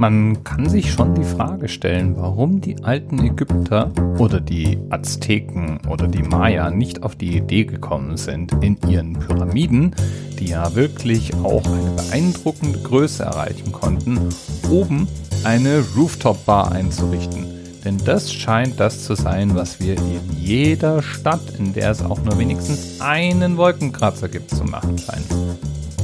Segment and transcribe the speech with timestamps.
[0.00, 6.08] Man kann sich schon die Frage stellen, warum die alten Ägypter oder die Azteken oder
[6.08, 9.94] die Maya nicht auf die Idee gekommen sind, in ihren Pyramiden,
[10.38, 14.18] die ja wirklich auch eine beeindruckende Größe erreichen konnten,
[14.70, 15.06] oben
[15.44, 17.44] eine Rooftop-Bar einzurichten.
[17.84, 22.24] Denn das scheint das zu sein, was wir in jeder Stadt, in der es auch
[22.24, 25.26] nur wenigstens einen Wolkenkratzer gibt, zu machen scheinen.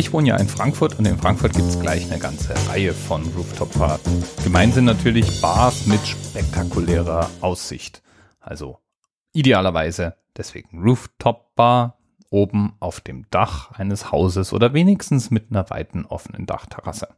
[0.00, 3.22] Ich wohne ja in Frankfurt und in Frankfurt gibt es gleich eine ganze Reihe von
[3.36, 4.00] Rooftop-Bars.
[4.42, 8.02] Gemeint sind natürlich Bars mit spektakulärer Aussicht.
[8.40, 8.78] Also
[9.34, 11.98] idealerweise deswegen Rooftop-Bar
[12.30, 17.08] oben auf dem Dach eines Hauses oder wenigstens mit einer weiten offenen Dachterrasse.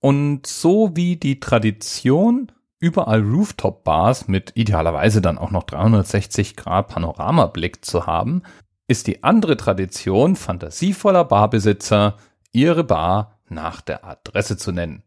[0.00, 7.84] Und so wie die Tradition, überall Rooftop-Bars mit idealerweise dann auch noch 360 Grad Panoramablick
[7.84, 8.42] zu haben,
[8.86, 12.18] ist die andere Tradition fantasievoller Barbesitzer,
[12.52, 15.02] ihre Bar nach der Adresse zu nennen.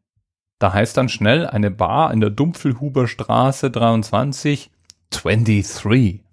[0.59, 4.71] Da heißt dann schnell eine Bar in der Dumpfelhuber Straße 23
[5.11, 6.23] 23.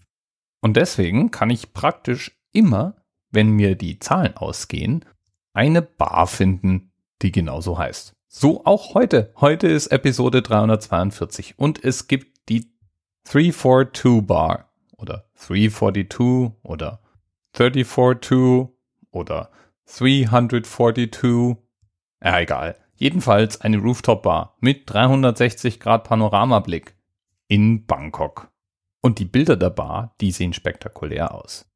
[0.61, 2.97] Und deswegen kann ich praktisch immer,
[3.31, 5.05] wenn mir die Zahlen ausgehen,
[5.53, 6.92] eine Bar finden,
[7.23, 8.14] die genauso heißt.
[8.29, 9.33] So auch heute.
[9.41, 12.73] Heute ist Episode 342 und es gibt die
[13.25, 17.03] 342 Bar oder 342 oder
[17.55, 18.69] 342
[19.10, 19.50] oder
[19.86, 21.56] 342.
[22.22, 22.77] Ja, egal.
[22.96, 26.96] Jedenfalls eine Rooftop-Bar mit 360 Grad Panoramablick
[27.48, 28.50] in Bangkok.
[29.00, 31.70] Und die Bilder der Bar, die sehen spektakulär aus.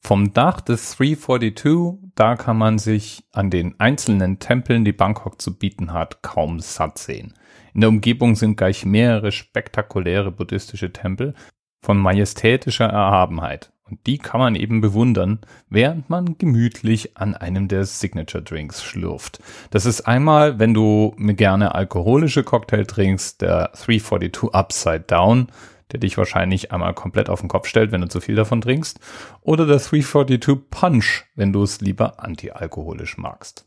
[0.00, 5.56] Vom Dach des 342, da kann man sich an den einzelnen Tempeln, die Bangkok zu
[5.56, 7.34] bieten hat, kaum satt sehen.
[7.72, 11.34] In der Umgebung sind gleich mehrere spektakuläre buddhistische Tempel
[11.80, 13.72] von majestätischer Erhabenheit.
[13.92, 19.40] Und die kann man eben bewundern, während man gemütlich an einem der Signature Drinks schlürft.
[19.70, 25.48] Das ist einmal, wenn du gerne alkoholische Cocktail trinkst, der 342 Upside Down,
[25.90, 28.98] der dich wahrscheinlich einmal komplett auf den Kopf stellt, wenn du zu viel davon trinkst,
[29.42, 33.66] oder der 342 Punch, wenn du es lieber antialkoholisch magst.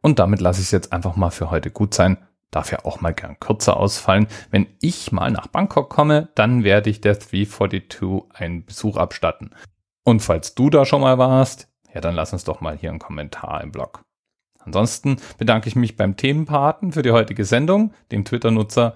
[0.00, 2.16] Und damit lasse ich es jetzt einfach mal für heute gut sein
[2.50, 4.26] darf ja auch mal gern kürzer ausfallen.
[4.50, 9.50] Wenn ich mal nach Bangkok komme, dann werde ich der 342 einen Besuch abstatten.
[10.04, 12.98] Und falls du da schon mal warst, ja, dann lass uns doch mal hier einen
[12.98, 14.02] Kommentar im Blog.
[14.58, 18.94] Ansonsten bedanke ich mich beim Themenpaten für die heutige Sendung, dem Twitter-Nutzer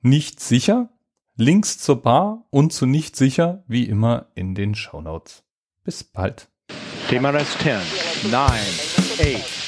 [0.00, 0.90] nicht sicher.
[1.36, 5.44] Links zur Bar und zu nicht sicher, wie immer in den Show Notes.
[5.84, 6.48] Bis bald.
[7.08, 7.78] Thema Rest 10,
[8.30, 9.67] 9, 8,